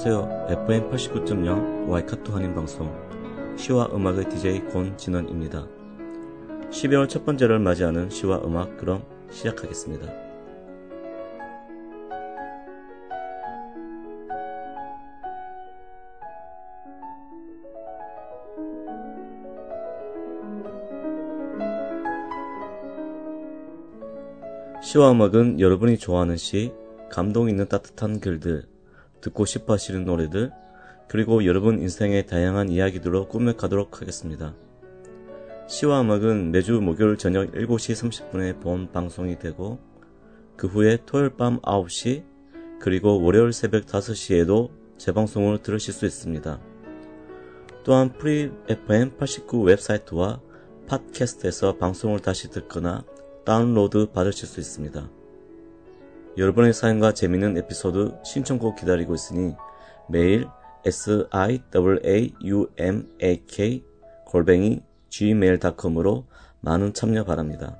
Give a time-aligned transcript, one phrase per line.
[0.00, 0.46] 안녕하세요.
[0.62, 5.66] FM 89.0 와이카토 한인방송 시와 음악의 DJ 권진원입니다.
[6.70, 9.02] 12월 첫 번째를 맞이하는 시와 음악 그럼
[9.32, 10.06] 시작하겠습니다.
[24.80, 26.72] 시와 음악은 여러분이 좋아하는 시,
[27.10, 28.77] 감동 있는 따뜻한 글들,
[29.20, 30.50] 듣고 싶어 하시는 노래들,
[31.08, 34.54] 그리고 여러분 인생의 다양한 이야기들로 꾸며가도록 하겠습니다.
[35.68, 39.78] 시와 음악은 매주 목요일 저녁 7시 30분에 본 방송이 되고,
[40.56, 42.24] 그 후에 토요일 밤 9시,
[42.80, 46.60] 그리고 월요일 새벽 5시에도 재방송을 들으실 수 있습니다.
[47.84, 50.40] 또한 Free FM 89 웹사이트와
[50.88, 53.04] 팟캐스트에서 방송을 다시 듣거나
[53.44, 55.17] 다운로드 받으실 수 있습니다.
[56.38, 59.56] 여러분의 사연과 재미있는 에피소드 신청곡 기다리고 있으니
[60.08, 60.46] 매일
[60.86, 61.72] siwaumak
[64.24, 66.26] 골뱅이 gmail.com으로
[66.60, 67.76] 많은 참여 바랍니다.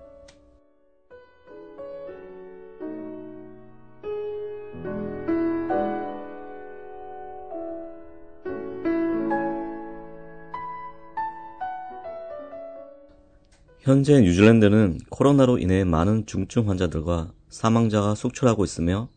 [13.79, 19.09] 현재 뉴질랜드는 코로나로 인해 많은 중증 환자들과 사망자가 속출하고 있으며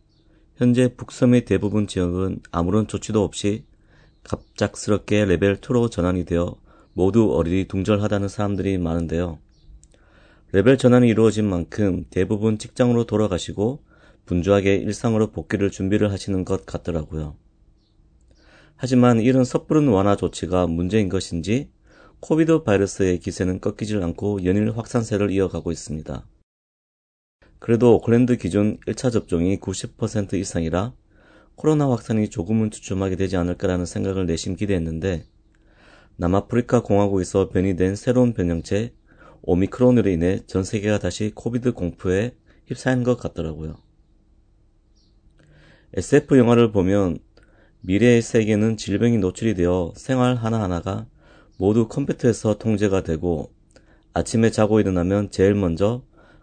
[0.56, 3.66] 현재 북섬의 대부분 지역은 아무런 조치도 없이
[4.24, 6.56] 갑작스럽게 레벨 2로 전환이 되어
[6.94, 9.40] 모두 어리둥절하다는 사람들이 많은데요.
[10.52, 13.84] 레벨 전환이 이루어진 만큼 대부분 직장으로 돌아가시고
[14.26, 17.36] 분주하게 일상으로 복귀를 준비를 하시는 것 같더라고요.
[18.76, 21.70] 하지만 이런 섣부른 완화 조치가 문제인 것인지
[22.20, 26.26] Covid 바이러스의 기세는 꺾이질 않고 연일 확산세를 이어가고 있습니다.
[27.62, 30.94] 그래도 오클랜드 기준 1차 접종이 90% 이상이라
[31.54, 35.28] 코로나 확산이 조금은 주춤하게 되지 않을까라는 생각을 내심 기대했는데
[36.16, 38.96] 남아프리카 공화국에서 변이된 새로운 변형체
[39.44, 42.34] 오미크론으로 인해 전 세계가 다시 Covid 공포에
[42.66, 43.76] 휩싸인 것 같더라고요.
[45.94, 47.20] SF 영화를 보면
[47.82, 51.06] 미래의 세계는 질병이 노출이 되어 생활 하나하나가
[51.60, 53.54] 모두 컴퓨터에서 통제가 되고
[54.16, 56.02] 아침에 자고 일어나면 제일 먼저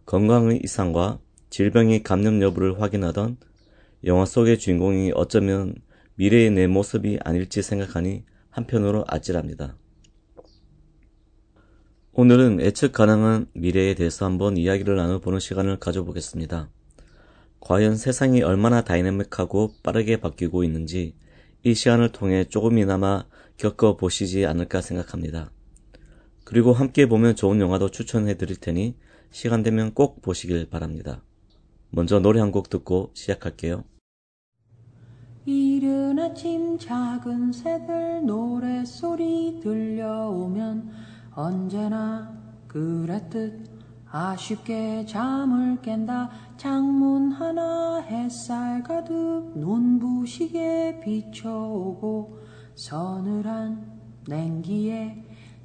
[0.09, 1.21] 건강의 이상과
[1.51, 3.37] 질병의 감염 여부를 확인하던
[4.05, 5.75] 영화 속의 주인공이 어쩌면
[6.15, 9.77] 미래의 내 모습이 아닐지 생각하니 한편으로 아찔합니다.
[12.13, 16.71] 오늘은 예측 가능한 미래에 대해서 한번 이야기를 나눠보는 시간을 가져보겠습니다.
[17.61, 21.17] 과연 세상이 얼마나 다이내믹하고 빠르게 바뀌고 있는지
[21.65, 23.27] 이 시간을 통해 조금이나마
[23.59, 25.53] 겪어보시지 않을까 생각합니다.
[26.45, 28.97] 그리고 함께 보면 좋은 영화도 추천해 드릴 테니
[29.31, 31.23] 시간 되면 꼭 보시길 바랍니다.
[31.91, 33.85] 먼저 노래 한 곡 듣고 시작할게요.
[35.47, 40.91] 이른 아침 작은 새들 노랫소리 들려오면
[41.35, 43.67] 언제나 그랬듯
[44.11, 52.39] 아쉽게 잠을 깬다 창문 하나 햇살 가득 눈부시게 비춰오고
[52.75, 55.25] 서늘한 냉기에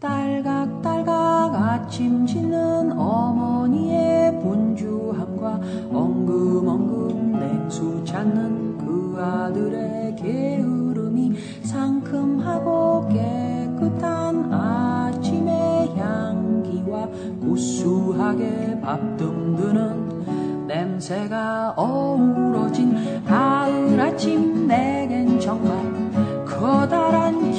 [0.00, 5.60] 딸각딸각 아침 짓는 어머니의 분주함과
[5.92, 17.06] 엉금엉금 냉수 찾는 그 아들의 게으름이 상큼하고 깨끗한 아침의 향기와
[17.42, 27.49] 구수하게 밥 듬드는 냄새 새가 어우러진 가을 아침 내겐 정말 커다란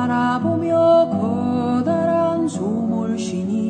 [0.00, 3.69] 바라보며 커다란 소몰신이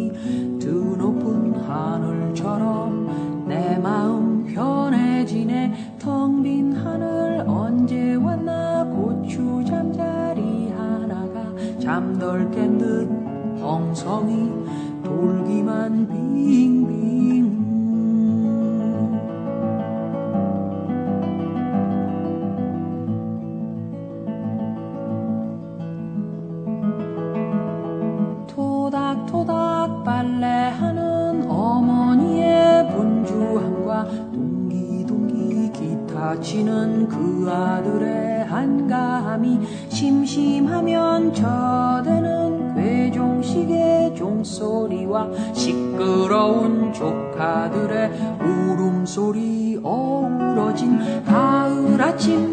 [36.60, 48.10] 치는 그 아들의 한가함이 심심하면 저대는 괴종식의 종소리와 시끄러운 조카들의
[48.40, 52.49] 울음소리 어우러진 가을 아침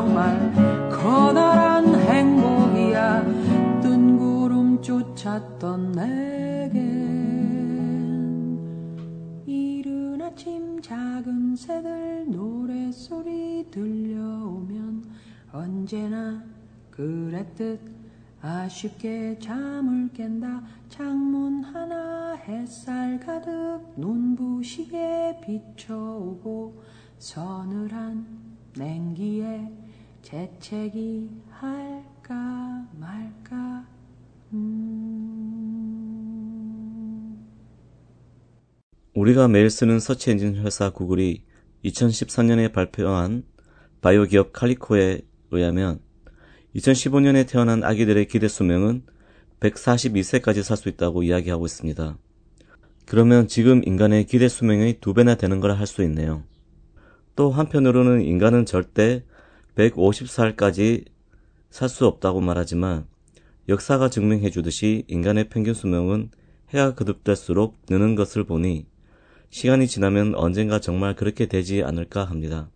[0.00, 3.22] 정말 커다란 행복이야.
[3.82, 6.72] 뜬 구름 쫓았던 내겐
[9.44, 15.04] 이른 아침 작은 새들 노랫소리 들려오면
[15.52, 16.42] 언제나
[16.90, 17.82] 그랬듯
[18.40, 20.62] 아쉽게 잠을 깬다.
[20.88, 26.82] 창문 하나 햇살 가득 눈부시게 비춰오고
[27.18, 28.26] 서늘한
[28.78, 29.89] 냉기에
[30.22, 33.84] 재채기 할까 말까
[34.52, 34.90] 음...
[39.14, 41.44] 우리가 매일 쓰는 서치 엔진 회사 구글이
[41.84, 43.44] 2014년에 발표한
[44.00, 46.00] 바이오 기업 칼리코에 의하면
[46.76, 49.02] 2015년에 태어난 아기들의 기대 수명은
[49.60, 52.16] 142세까지 살 수 있다고 이야기하고 있습니다.
[53.06, 56.44] 그러면 지금 인간의 기대 수명의 두 배나 되는 걸 할 수 있네요.
[57.34, 59.24] 또 한편으로는 인간은 절대
[59.76, 61.06] 150살까지
[61.70, 63.06] 살 수 없다고 말하지만
[63.68, 66.30] 역사가 증명해 주듯이 인간의 평균 수명은
[66.70, 68.86] 해가 거듭될수록 느는 것을 보니
[69.50, 72.70] 시간이 지나면 언젠가 정말 그렇게 되지 않을까 합니다.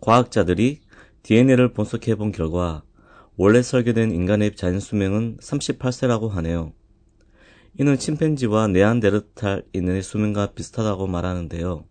[0.00, 0.80] 과학자들이
[1.22, 2.82] DNA를 분석해 본 결과
[3.36, 6.72] 원래 설계된 인간의 자연 수명은 38세라고 하네요.
[7.78, 11.84] 이는 침팬지와 네안데르탈인의 수명과 비슷하다고 말하는데요.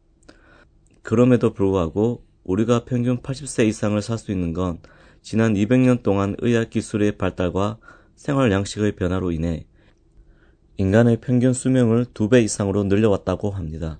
[1.01, 4.79] 그럼에도 불구하고 우리가 평균 80세 이상을 살 수 있는 건
[5.21, 7.77] 지난 200년 동안 의학 기술의 발달과
[8.15, 9.65] 생활 양식의 변화로 인해
[10.77, 13.99] 인간의 평균 수명을 두배 이상으로 늘려왔다고 합니다.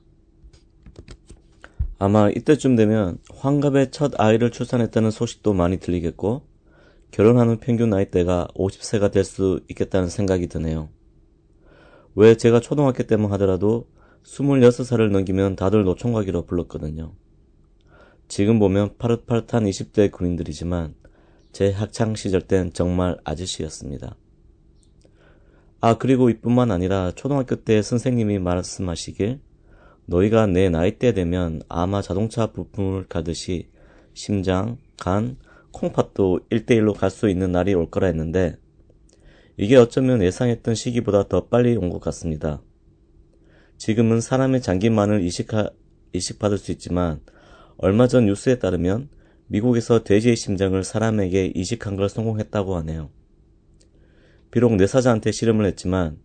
[1.99, 6.47] 아마 이때쯤 되면 환갑에 첫 아이를 출산했다는 소식도 많이 들리겠고
[7.11, 10.89] 결혼하는 평균 나이대가 50세가 될 수 있겠다는 생각이 드네요.
[12.15, 13.88] 왜 제가 초등학교 때만 하더라도
[14.24, 17.13] 26살을 넘기면 다들 노총각이라 불렀거든요.
[18.31, 20.95] 지금 보면 파릇파릇한 20대 군인들이지만
[21.51, 24.15] 제 학창 시절 땐 정말 아저씨였습니다.
[25.81, 29.41] 아, 그리고 이뿐만 아니라 초등학교 때 선생님이 말씀하시길
[30.05, 33.67] 너희가 내 나이 때 되면 아마 자동차 부품을 가듯이
[34.13, 35.35] 심장, 간,
[35.73, 38.55] 콩팥도 1대1로 갈 수 있는 날이 올 거라 했는데
[39.57, 42.61] 이게 어쩌면 예상했던 시기보다 더 빨리 온 것 같습니다.
[43.77, 45.69] 지금은 사람의 장기만을 이식하,
[46.13, 47.19] 이식받을 수 있지만
[47.83, 49.09] 얼마 전 뉴스에 따르면
[49.47, 53.09] 미국에서 돼지의 심장을 사람에게 이식한 걸 성공했다고 하네요.
[54.51, 56.19] 비록 뇌사자한테 실험을 했지만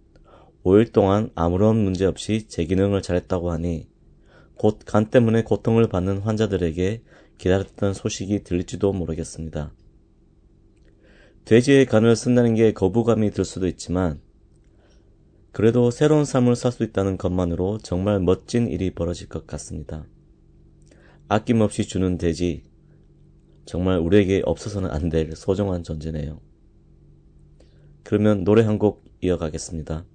[0.64, 3.88] 5일 동안 아무런 문제 없이 제 기능을 잘했다고 하니
[4.56, 7.02] 곧 간 때문에 고통을 받는 환자들에게
[7.38, 9.72] 기다렸던 소식이 들릴지도 모르겠습니다.
[11.46, 14.20] 돼지의 간을 쓴다는 게 거부감이 들 수도 있지만
[15.52, 20.04] 그래도 새로운 삶을 살 수 있다는 것만으로 정말 멋진 일이 벌어질 것 같습니다.
[21.28, 22.64] 아낌없이 주는 돼지
[23.64, 26.40] 정말 우리에게 없어서는 안 될 소중한 존재네요.
[28.04, 30.06] 그러면 노래 한 곡 이어가겠습니다.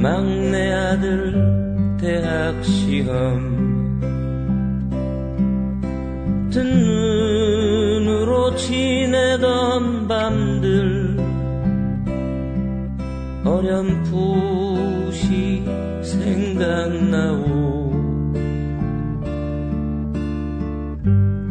[0.00, 3.58] 막내 아들 대학 시험.
[6.50, 11.16] 든 눈으로 지내던 밤들
[13.44, 14.84] 어렴풋이
[16.02, 17.88] 생각나오.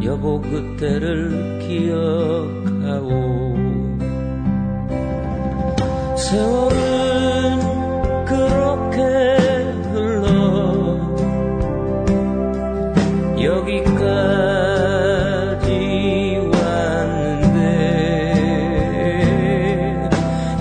[0.03, 3.17] 여보 그때를 기억하오.
[6.15, 6.86] 세월은
[9.01, 10.37] 흘러
[14.47, 15.67] 여기까지
[16.51, 17.59] 왔는데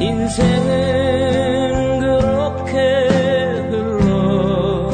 [0.00, 2.72] 인생은 그렇게
[3.70, 4.90] 흘러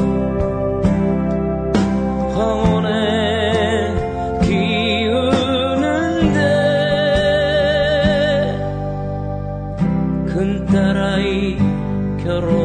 [2.34, 3.94] 황혼에
[4.42, 6.38] 기우는데
[10.28, 11.56] 큰 딸아이
[12.22, 12.61] 결혼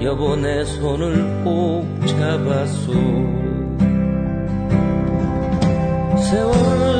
[0.00, 2.92] 여보 내 손을 꼭 잡았소.
[6.16, 6.97] 세월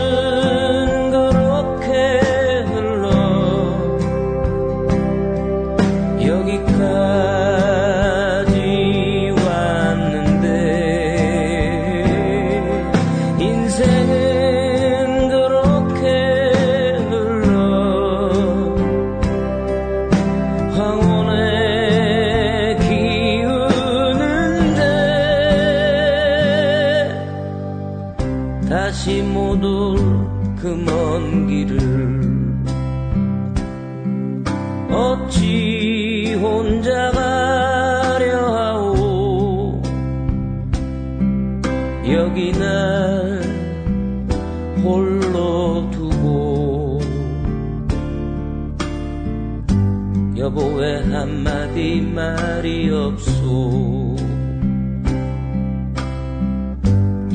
[50.49, 54.17] 여보 왜 한마디 말이 없소.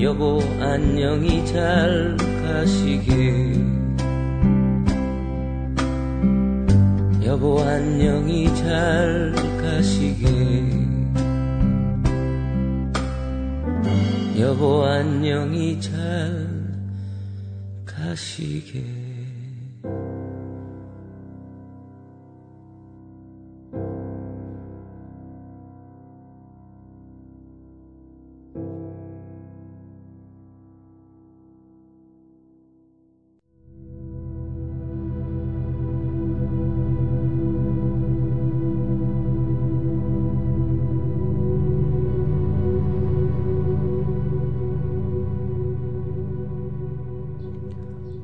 [0.01, 3.53] 여보 안녕히 잘 가시게.
[7.23, 10.27] 여보 안녕히 잘 가시게.
[14.39, 16.47] 여보 안녕히 잘
[17.85, 19.02] 가시게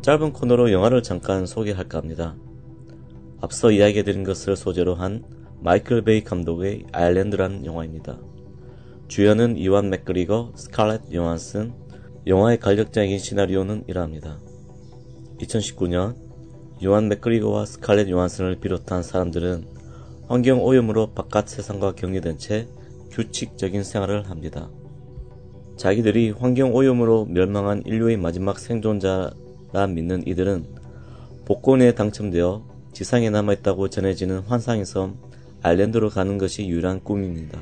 [0.09, 2.35] 짧은 코너로 영화를 잠깐 소개할까 합니다.
[3.41, 5.23] 앞서 이야기해드린 것을 소재로 한
[5.61, 8.17] 마이클 베이 감독의 아일랜드란 영화입니다.
[9.07, 11.73] 주연은 이완 맥그리거, 스칼렛 요한슨,
[12.25, 14.39] 영화의 간략적인 시나리오는 이러합니다.
[15.41, 16.15] 2019년
[16.83, 19.67] 요한 맥그리거와 스칼렛 요한슨을 비롯한 사람들은
[20.27, 22.67] 환경 오염으로 바깥 세상과 격리된 채
[23.11, 24.71] 규칙적인 생활을 합니다.
[25.77, 30.65] 자기들이 환경 오염으로 멸망한 인류의 마지막 생존자라 믿는 이들은
[31.45, 35.17] 복권에 당첨되어 지상에 남아있다고 전해지는 환상의 섬
[35.61, 37.59] 아일랜드로 가는 것이 유일한 꿈입니다.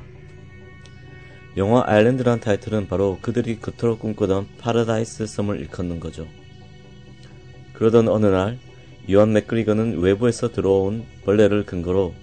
[1.57, 6.27] 영화 아일랜드란 타이틀은 바로 그들이 그토록 꿈꾸던 파라다이스 섬을 일컫는 거죠.
[7.73, 8.57] 그러던 어느 날
[9.09, 12.13] 이완 맥그리거는 외부에서 들어온 벌레를 근거로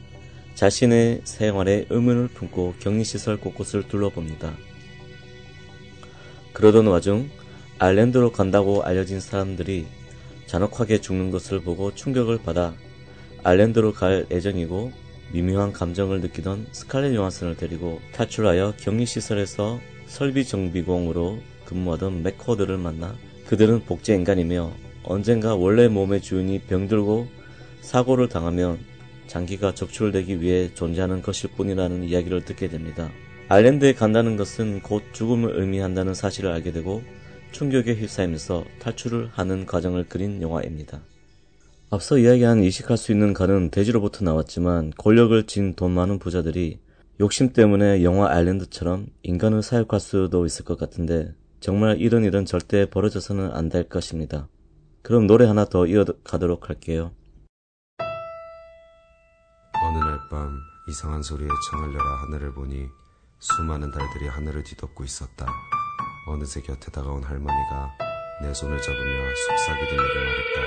[0.55, 4.53] 자신의 생활에 의문을 품고 격리시설 곳곳을 둘러봅니다.
[6.53, 7.29] 그러던 와중
[7.79, 9.87] 아일랜드로 간다고 알려진 사람들이
[10.47, 12.75] 잔혹하게 죽는 것을 보고 충격을 받아
[13.43, 14.93] 아일랜드로 갈 예정이고
[15.33, 23.17] 미묘한 감정을 느끼던 스칼렛 요한슨을 데리고 탈출하여 격리시설에서 설비정비공으로 근무하던 맥코드를 만나
[23.47, 27.27] 그들은 복제 인간이며 언젠가 원래 몸의 주인이 병들고
[27.81, 28.79] 사고를 당하면
[29.27, 33.11] 장기가 적출되기 위해 존재하는 것일 뿐이라는 이야기를 듣게 됩니다.
[33.49, 37.03] 아일랜드에 간다는 것은 곧 죽음을 의미한다는 사실을 알게 되고
[37.55, 41.01] 충격에 휩싸이면서 탈출을 하는 과정을 그린 영화입니다.
[41.91, 46.81] 앞서 이야기한 이식할 수 있는 간은 돼지로부터 나왔지만 권력을 진돈 많은 부자들이
[47.21, 53.53] 욕심 때문에 영화 아일랜드처럼 인간을 사육할 수도 있을 것 같은데 정말 이런 일은 절대 벌어져서는
[53.53, 54.49] 안 될 것입니다.
[55.03, 57.13] 그럼 노래 하나 더 이어가도록 할게요.
[59.85, 60.59] 어느 날 밤
[60.89, 62.87] 이상한 소리에 창을 열어 하늘을 보니
[63.39, 65.47] 수많은 달들이 하늘을 뒤덮고 있었다.
[66.27, 67.95] 어느새 곁에 다가온 할머니가
[68.41, 70.63] 내 손을 잡으며 속삭이듯 내게 말했다.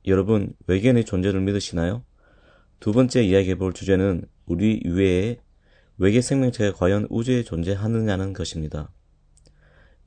[0.06, 2.04] 여러분, 외계인의 존재를 믿으시나요?
[2.80, 5.38] 두 번째 이야기해 볼 주제는 우리 이외에
[5.98, 8.92] 외계 생명체가 과연 우주에 존재하느냐는 것입니다.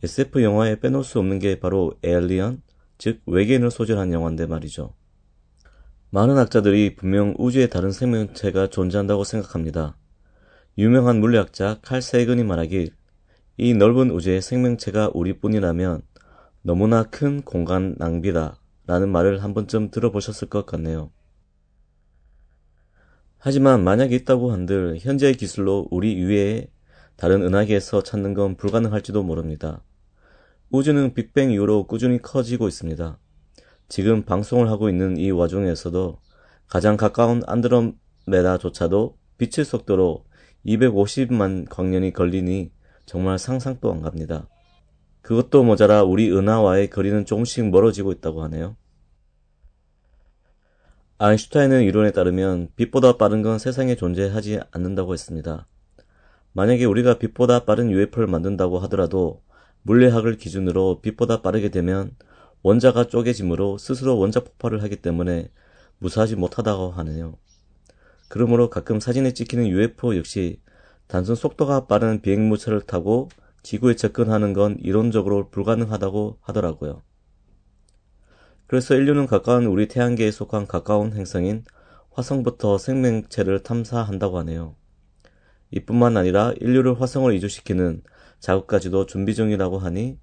[0.03, 2.62] SF 영화에 빼놓을 수 없는 게 바로 에일리언,
[2.97, 4.93] 즉 외계인을 소재로 한 영화인데 말이죠.
[6.10, 9.97] 많은 학자들이 분명 우주에 다른 생명체가 존재한다고 생각합니다.
[10.77, 12.91] 유명한 물리학자 칼 세근이 말하길
[13.58, 16.01] 이 넓은 우주에 생명체가 우리뿐이라면
[16.62, 21.12] 너무나 큰 공간 낭비다 라는 말을 한 번쯤 들어보셨을 것 같네요.
[23.38, 26.67] 하지만 만약에 있다고 한들 현재의 기술로 우리 이외에
[27.15, 29.84] 다른 은하계에서 찾는 건 불가능할지도 모릅니다.
[30.71, 33.19] 우주는 빅뱅 이후로 꾸준히 커지고 있습니다.
[33.88, 36.19] 지금 방송을 하고 있는 이 와중에서도
[36.67, 40.26] 가장 가까운 안드로메다조차도 빛의 속도로
[40.65, 42.71] 250만 광년이 걸리니
[43.06, 44.48] 정말 상상도 안 갑니다.
[45.26, 48.78] 그것도 모자라 우리 은하와의 거리는 조금씩 멀어지고 있다고 하네요.
[51.18, 55.66] 아인슈타인의 이론에 따르면 빛보다 빠른 건 세상에 존재하지 않는다고 했습니다.
[56.54, 59.42] 만약에 우리가 빛보다 빠른 UFO를 만든다고 하더라도
[59.82, 62.12] 물리학을 기준으로 빛보다 빠르게 되면
[62.62, 65.50] 원자가 쪼개지므로 스스로 원자 폭발을 하기 때문에
[65.98, 67.36] 무사하지 못하다고 하네요.
[68.28, 70.62] 그러므로 가끔 사진에 찍히는 UFO 역시
[71.08, 73.30] 단순 속도가 빠른 비행무차를 타고
[73.65, 77.01] 지구에 접근하는 건 이론적으로 불가능하다고 하더라고요.
[78.67, 81.63] 그래서 인류는 가까운 우리 태양계에 속한 가까운 행성인
[82.12, 84.75] 화성부터 생명체를 탐사한다고 하네요.
[85.71, 88.04] 이뿐만 아니라 인류를 화성을 이주시키는
[88.39, 90.19] 작업까지도 준비 중이라고 하니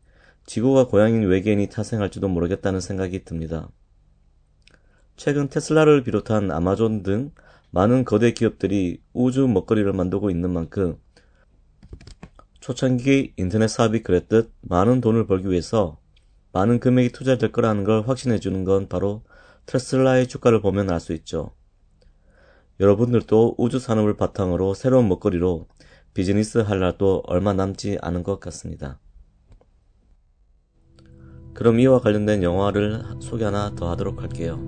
[0.46, 3.70] 지구가 고향인 외계인이 탄생할지도 모르겠다는 생각이 듭니다.
[5.16, 7.33] 최근 테슬라를 비롯한 아마존 등
[7.72, 10.96] 많은 거대 기업들이 우주 먹거리를 만들고 있는 만큼
[12.62, 15.98] 초창기 인터넷 사업이 그랬듯 많은 돈을 벌기 위해서
[16.53, 19.25] 많은 금액이 투자될 거라는 걸 확신해 주는 건 바로
[19.66, 21.57] 테슬라의 주가를 보면 알 수 있죠.
[22.79, 25.66] 여러분들도 우주 산업을 바탕으로 새로운 먹거리로
[26.14, 29.01] 비즈니스 할 날도 얼마 남지 않은 것 같습니다.
[31.55, 34.61] 그럼 이와 관련된 영화를 소개 하나 더 하도록 할게요.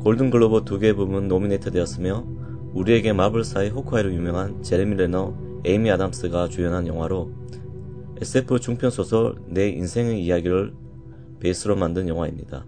[0.00, 2.26] 골든글로브 두개 부문 노미네이트 되었으며
[2.74, 7.30] 우리에게 마블사의 호크아이로 유명한 제레미 레너, 에이미 아담스가 주연한 영화로
[8.20, 10.74] SF 중편 소설 내 인생의 이야기를
[11.40, 12.66] 베이스로 만든 영화입니다.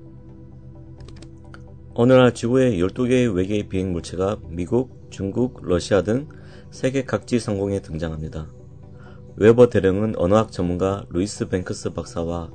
[1.94, 6.26] 오늘날 지구의 12개의 외계의 비행 물체가 미국, 중국, 러시아 등
[6.70, 8.48] 세계 각지 상공에 등장합니다.
[9.36, 12.50] 웨버 대령은 언어학 전문가 루이스 뱅크스 박사와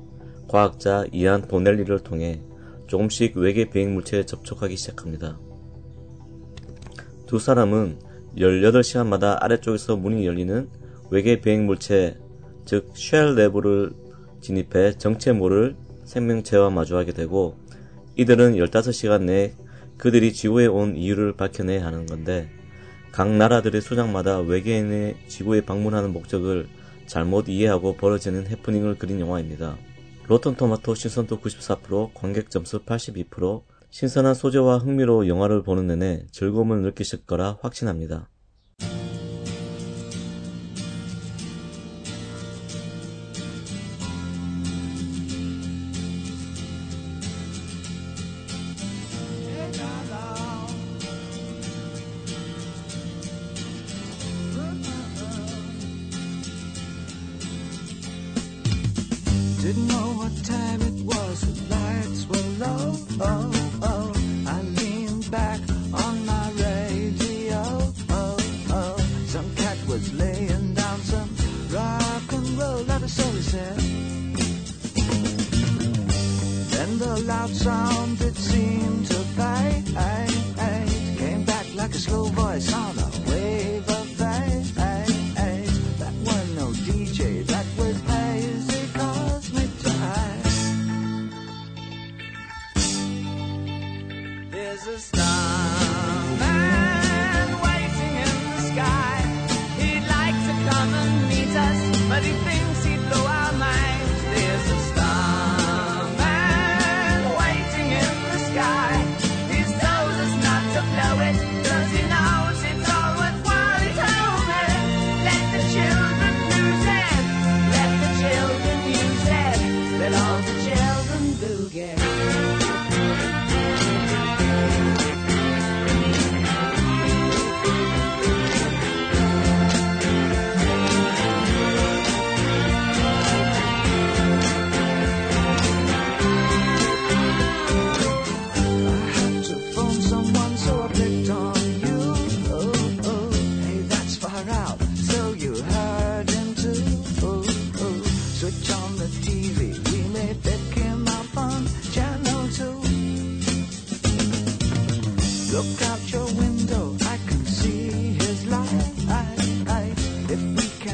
[0.47, 2.41] 과학자 이안 도넬리를 통해
[2.87, 5.39] 조금씩 외계 비행 물체에 접촉하기 시작합니다.
[7.25, 7.99] 두 사람은
[8.37, 10.69] 18시간마다 아래쪽에서 문이 열리는
[11.09, 12.17] 외계 비행 물체,
[12.65, 13.93] 즉 shell 내부를
[14.41, 17.57] 진입해 정체 모를 생명체와 마주하게 되고
[18.15, 19.53] 이들은 15시간 내에
[19.97, 22.49] 그들이 지구에 온 이유를 밝혀내야 하는 건데
[23.11, 26.67] 각 나라들의 수장마다 외계인의 지구에 방문하는 목적을
[27.07, 29.77] 잘못 이해하고 벌어지는 해프닝을 그린 영화입니다.
[30.27, 37.57] 로턴토마토 신선도 94%, 관객 점수 82%, 신선한 소재와 흥미로 영화를 보는 내내 즐거움을 느끼실 거라
[37.61, 38.29] 확신합니다.
[59.67, 60.66] Didn't know what time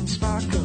[0.03, 0.62] and sparkle.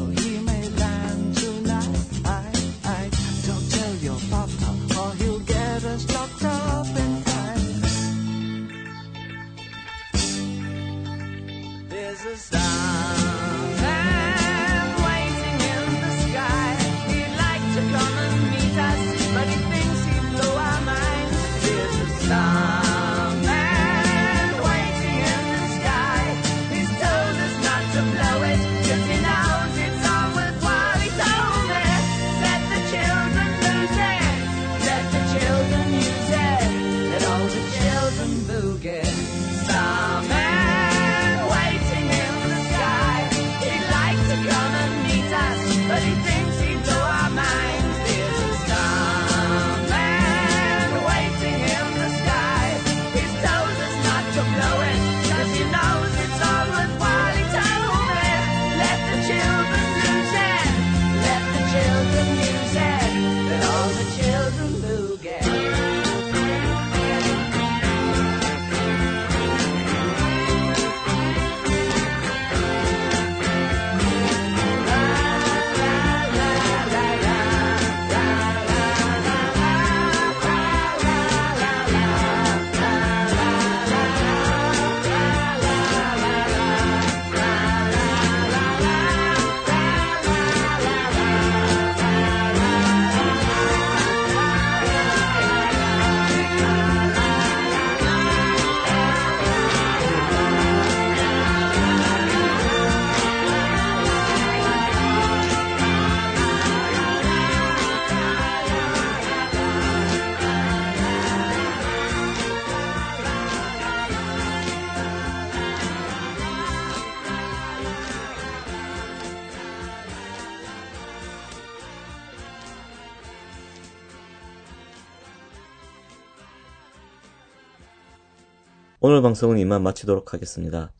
[129.08, 130.92] 오늘 방송은 이만 마치도록 하겠습니다.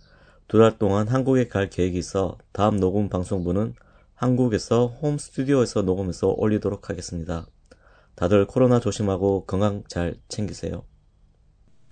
[0.48, 3.74] 두 달 동안 한국에 갈 계획이 있어 다음 녹음 방송분은
[4.14, 7.46] 한국에서 홈 스튜디오에서 녹음해서 올리도록 하겠습니다.
[8.14, 10.84] 다들 코로나 조심하고 건강 잘 챙기세요.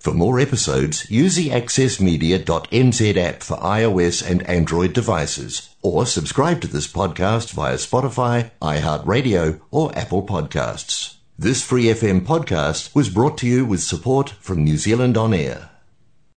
[0.03, 6.67] For more episodes, use the accessmedia.nz app for iOS and Android devices, or subscribe to
[6.69, 11.19] this podcast via Spotify, iHeartRadio, or Apple Podcasts.
[11.39, 15.71] This Free FM podcast was brought to you with support from New Zealand On Air.